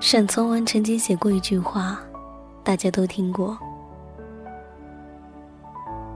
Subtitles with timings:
[0.00, 1.98] 沈从文曾经写过一句话，
[2.62, 3.58] 大家都听过：“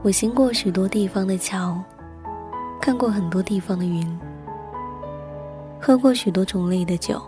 [0.03, 1.77] 我行过许多地方的桥，
[2.81, 4.19] 看过很多地方的云，
[5.81, 7.21] 喝过许多种类的酒，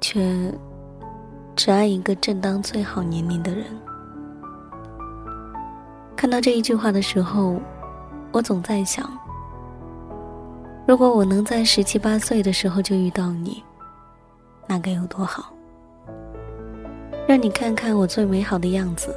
[0.00, 0.54] 却
[1.56, 3.64] 只爱一个正当最好年龄的人。”
[6.14, 7.60] 看到这一句话的时候，
[8.30, 9.10] 我总在想：
[10.86, 13.60] 如果我能在十七八岁的时候就遇到你。
[14.70, 15.52] 那该有多好！
[17.26, 19.12] 让你看看我最美好的样子。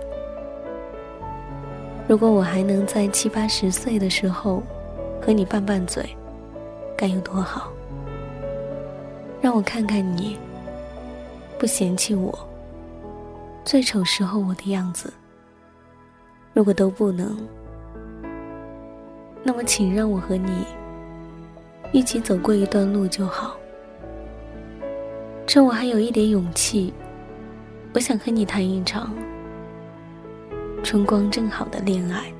[2.07, 4.63] 如果我还能在七八十岁的时候
[5.21, 6.03] 和你拌拌嘴，
[6.97, 7.71] 该有多好！
[9.43, 10.39] 让我看看你，
[11.59, 12.35] 不嫌弃我
[13.63, 15.13] 最丑时候我的样子。
[16.51, 17.37] 如果都不能，
[19.43, 20.65] 那么请让我和你
[21.91, 23.55] 一起走过一段路就好。
[25.45, 26.93] 趁我还有一点勇气，
[27.93, 29.13] 我想和你谈一场
[30.83, 32.31] 春光正好的恋爱。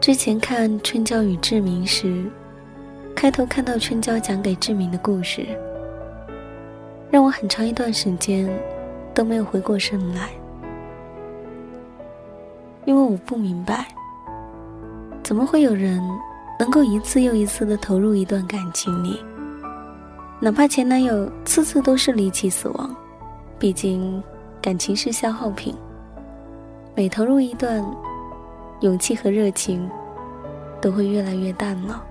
[0.00, 2.24] 之前看《春娇与志明》时，
[3.14, 5.46] 开头看到春娇讲给志明的故事，
[7.10, 8.48] 让我很长一段时间
[9.12, 10.30] 都没有回过神来，
[12.84, 13.86] 因为我不明白，
[15.24, 16.00] 怎么会有人。
[16.58, 19.20] 能够一次又一次的投入一段感情里，
[20.40, 22.94] 哪怕前男友次次都是离奇死亡，
[23.58, 24.22] 毕竟
[24.62, 25.74] 感情是消耗品。
[26.94, 27.84] 每投入一段，
[28.80, 29.90] 勇气和热情
[30.80, 32.04] 都会越来越淡了，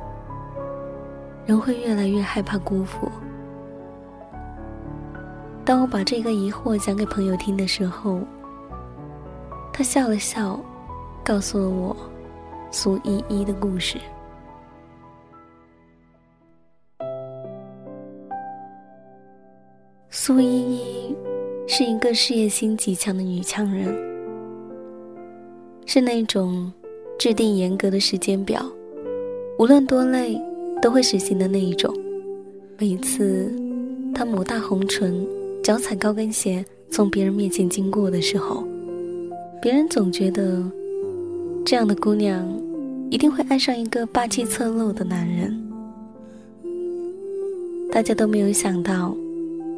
[1.45, 3.09] 人会越来越害怕辜负。
[5.63, 8.19] 当我把这个疑惑讲给朋友听的时候，
[9.71, 10.59] 他笑了笑，
[11.23, 11.95] 告诉了我
[12.69, 13.97] 苏依依的故事。
[20.15, 21.15] 苏依依
[21.67, 23.91] 是一个事业心极强的女强人，
[25.87, 26.71] 是那种
[27.17, 28.63] 制定严格的时间表，
[29.57, 30.39] 无论多累
[30.83, 31.91] 都会实行的那一种。
[32.77, 33.51] 每一次
[34.13, 35.27] 她抹大红唇，
[35.63, 38.63] 脚踩高跟鞋从别人面前经过的时候，
[39.63, 40.63] 别人总觉得
[41.65, 42.47] 这样的姑娘
[43.09, 45.59] 一定会爱上一个霸气侧漏的男人。
[47.91, 49.17] 大家都没有想到。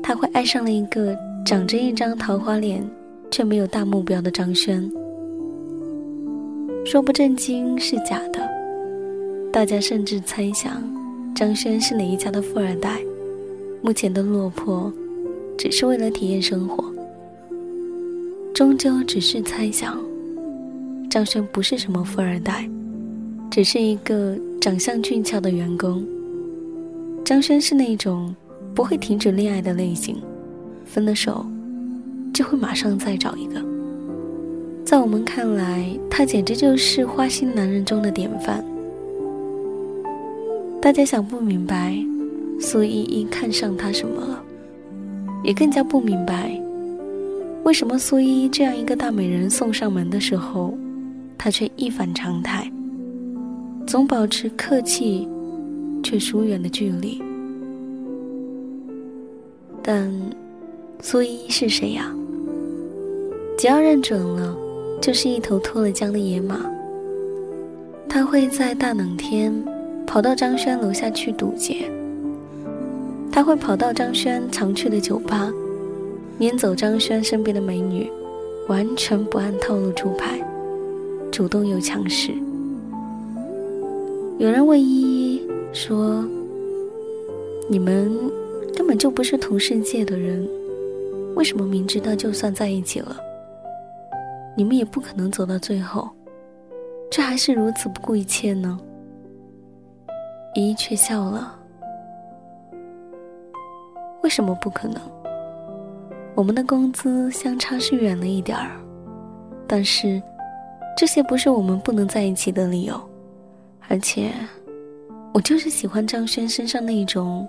[0.07, 2.87] 他会爱上了一个长着一张桃花脸
[3.31, 4.87] 却没有大目标的张轩，
[6.85, 8.47] 说不正经是假的。
[9.51, 10.79] 大家甚至猜想，
[11.33, 13.01] 张轩是哪一家的富二代，
[13.81, 14.93] 目前的落魄，
[15.57, 16.85] 只是为了体验生活。
[18.53, 19.99] 终究只是猜想。
[21.09, 22.69] 张轩不是什么富二代，
[23.49, 26.05] 只是一个长相俊俏的员工。
[27.23, 28.35] 张轩是那种
[28.73, 30.17] 不会停止恋爱的类型，
[30.85, 31.45] 分了手
[32.33, 33.63] 就会马上再找一个。
[34.83, 38.63] 在我们看来，他简直就是花心男人中的典范。
[40.81, 41.97] 大家想不明白
[42.59, 44.43] 苏依依看上他什么了，
[45.43, 46.59] 也更加不明白
[47.63, 50.73] 为什么苏依依这样一个大美人送上门的时候。
[51.37, 52.71] 他却一反常态，
[53.85, 55.27] 总保持客气，
[56.01, 57.21] 却疏远的距离。
[59.87, 60.11] 但
[60.99, 62.11] 苏依依是谁呀？
[63.55, 64.57] 只要认准了，
[64.99, 66.65] 就是一头脱了缰的野马。
[68.09, 69.53] 他会在大冷天
[70.07, 71.87] 跑到张轩楼下去堵截，
[73.31, 75.53] 他会跑到张轩常去的酒吧，
[76.39, 78.09] 撵走张轩身边的美女，
[78.67, 80.39] 完全不按套路出牌。
[81.31, 82.31] 主动又强势。
[84.39, 85.41] 有人问依依
[85.73, 86.25] 说
[87.69, 88.11] ：“你们
[88.75, 90.47] 根本就不是同世界的人，
[91.35, 93.17] 为什么明知道就算在一起了，
[94.55, 96.09] 你们也不可能走到最后，
[97.09, 98.79] 却还是如此不顾一切呢？”
[100.53, 101.57] 依依却笑了
[104.23, 105.01] ：“为什么不可能？
[106.35, 108.71] 我们的工资相差是远了一点儿，
[109.65, 110.21] 但是……”
[110.97, 112.97] 这些不是我们不能在一起的理由，
[113.89, 114.31] 而且，
[115.33, 117.45] 我就是喜欢张轩身上那种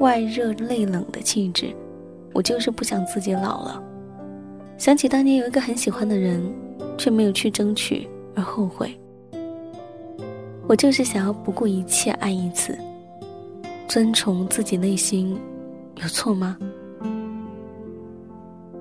[0.00, 1.74] 外热内冷的气质，
[2.32, 3.82] 我就是不想自己老了。
[4.78, 6.42] 想起当年有一个很喜欢的人，
[6.98, 8.98] 却没有去争取而后悔。
[10.66, 12.76] 我就是想要不顾一切爱一次，
[13.88, 15.38] 遵从自己内心，
[15.96, 16.56] 有错吗？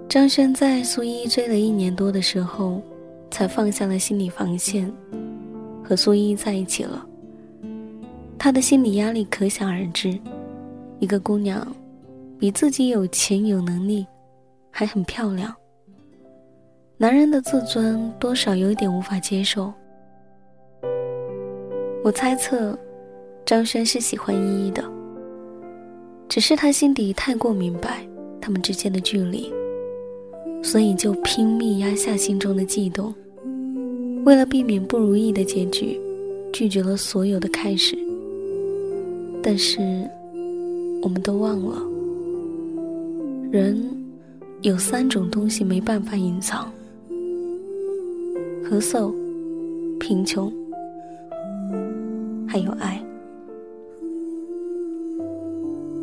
[0.10, 2.82] 张轩在苏依依追了一年多的时候。
[3.32, 4.90] 才放下了心理防线，
[5.84, 7.06] 和苏依依在一起了。
[8.38, 10.18] 他的心理压力可想而知。
[11.00, 11.66] 一个姑娘，
[12.40, 14.06] 比自己有钱有能力，
[14.72, 15.54] 还很漂亮。
[16.98, 19.74] 男人的自尊多少有点无法接受。
[22.04, 22.78] 我猜测，
[23.46, 24.84] 张轩是喜欢依依的，
[26.30, 28.08] 只是他心底太过明白
[28.40, 29.52] 他们之间的距离，
[30.64, 33.14] 所以就拼命压下心中的悸动。
[34.24, 36.00] 为了避免不如意的结局，
[36.54, 37.98] 拒绝了所有的开始。
[39.44, 40.10] 但是，
[41.06, 41.80] 我们都忘了，
[43.52, 43.80] 人
[44.64, 46.68] 有三种东西没办法隐藏：
[48.68, 49.14] 咳嗽、
[50.00, 50.52] 贫穷，
[52.48, 53.00] 还有爱。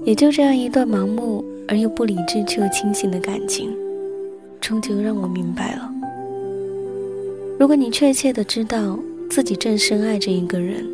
[0.05, 3.73] 也就这样一段盲目而又不理智却又清醒的感情，
[4.61, 5.93] 终究让我明白了。
[7.59, 8.97] 如果你确切的知道
[9.29, 10.87] 自己正深爱着一个人，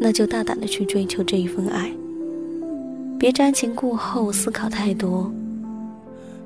[0.00, 1.88] 那就大胆的去追求这一份爱，
[3.18, 5.30] 别瞻前顾后思考太多，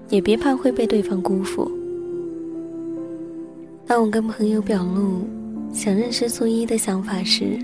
[0.08, 1.70] 也别怕会被对方辜负。
[3.86, 5.22] 当我跟朋友表露
[5.72, 7.58] 想认识苏一的想法时，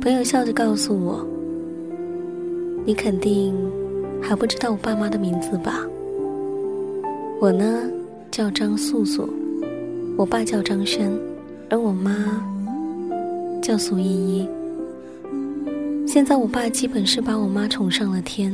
[0.00, 1.26] 朋友笑着告诉我
[2.86, 3.54] ：“你肯定
[4.22, 5.84] 还不知道我爸妈的名字吧？
[7.40, 7.82] 我呢，
[8.30, 9.28] 叫张素素。”
[10.16, 11.10] 我爸叫张轩，
[11.70, 12.14] 而我妈
[13.62, 14.48] 叫苏依依。
[16.12, 18.52] 现在我爸基本是把我妈宠上了天，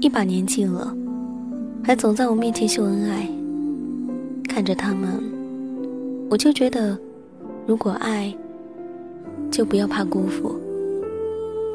[0.00, 0.92] 一把年纪了，
[1.80, 3.24] 还总在我面前秀恩爱。
[4.48, 5.22] 看着他们，
[6.28, 6.98] 我就觉得，
[7.68, 8.34] 如果爱，
[9.48, 10.56] 就不要怕辜负，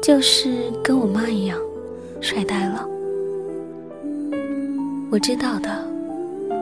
[0.02, 1.58] 就是跟我妈一样，
[2.20, 2.86] 帅呆了。
[5.08, 5.70] 我知道的，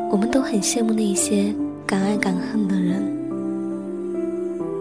[0.08, 1.52] 我们都很羡慕那些。
[1.84, 3.02] 敢爱敢恨的人，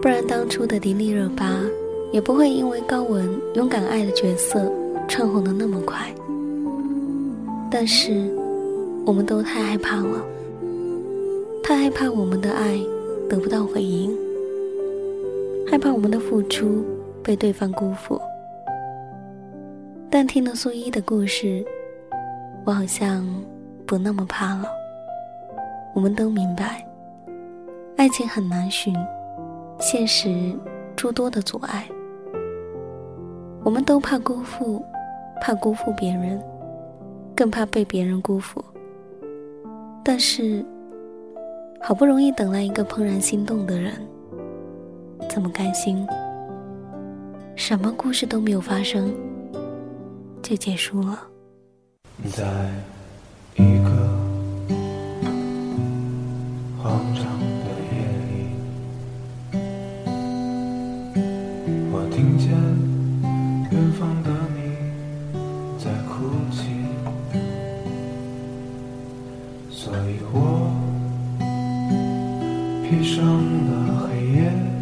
[0.00, 1.60] 不然当初的迪丽热巴
[2.12, 4.72] 也不会因为高文勇敢爱的角色
[5.08, 6.12] 窜红的那么快。
[7.70, 8.30] 但是，
[9.04, 10.24] 我们都太害怕了，
[11.62, 12.78] 太害怕我们的爱
[13.28, 14.16] 得不到回应，
[15.68, 16.84] 害怕我们的付出
[17.22, 18.20] 被对方辜负。
[20.08, 21.64] 但听了苏一的故事，
[22.64, 23.26] 我好像
[23.84, 24.68] 不那么怕了。
[25.94, 26.86] 我们都明白。
[27.96, 28.94] 爱情很难寻，
[29.80, 30.54] 现实
[30.94, 31.86] 诸多的阻碍，
[33.66, 34.80] 我们都怕辜负，
[35.40, 36.40] 怕辜负别人，
[37.34, 38.64] 更怕被别人辜负。
[40.04, 40.64] 但是，
[41.80, 43.94] 好不容易等来一个怦然心动的人，
[45.28, 46.06] 怎么甘心？
[47.56, 49.12] 什么故事都没有发生，
[50.40, 51.26] 就结束了。
[52.30, 52.70] 在
[73.02, 74.75] 上了黑夜。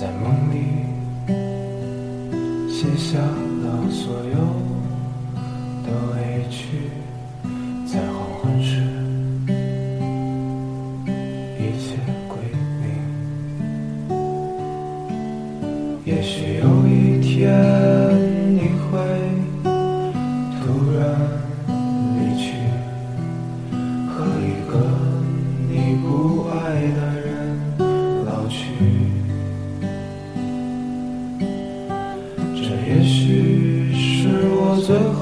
[0.00, 0.56] 在梦里
[2.68, 4.34] 卸下了所有
[5.86, 6.90] 的委屈，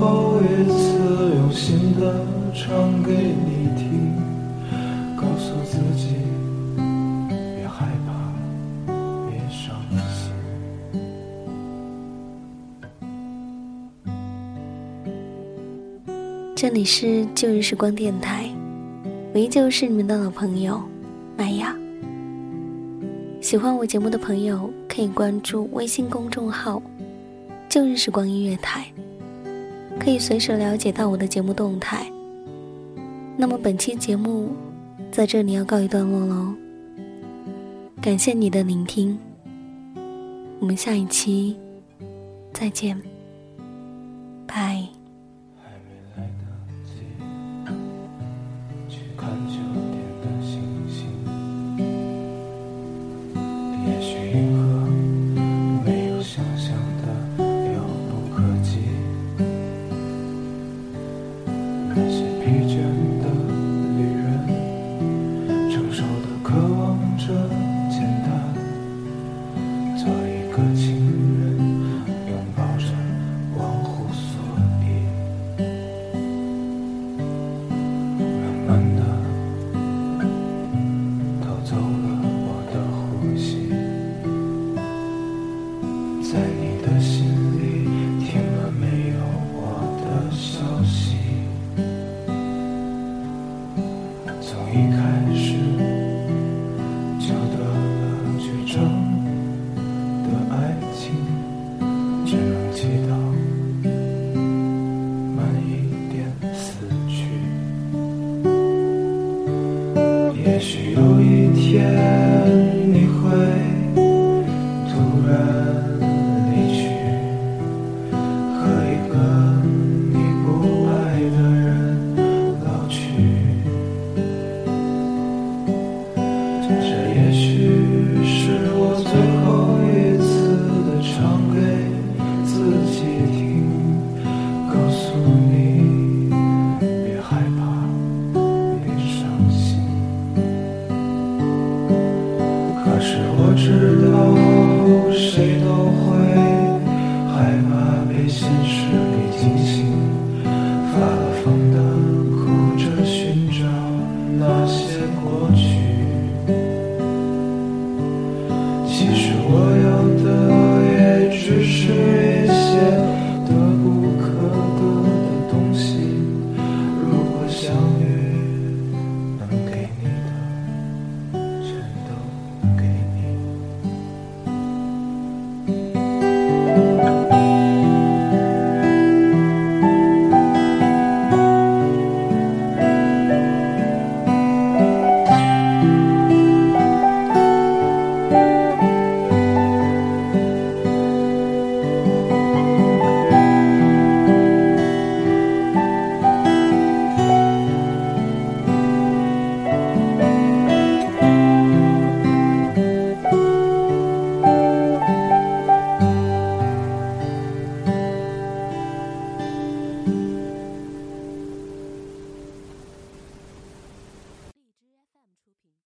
[0.02, 4.12] 后一次用心的唱给你听，
[5.16, 6.16] 告诉自己
[7.28, 8.11] 别害怕，
[9.30, 9.73] 别伤
[10.12, 10.32] 心。
[16.56, 18.50] 这里是旧日时光电台，
[19.32, 20.82] 我依旧是你们的老朋友
[21.37, 21.76] 麦雅。
[23.40, 26.82] 喜欢我节目的朋友可以关注微信公众号
[27.71, 28.85] “旧日时光音乐台”，
[30.02, 32.04] 可以随时了解到我的节目动态。
[33.37, 34.49] 那么本期节目
[35.12, 36.52] 在这里要告一段落喽，
[38.00, 39.16] 感谢你的聆听，
[40.59, 41.56] 我们下一期
[42.52, 43.00] 再见，
[44.44, 45.01] 拜。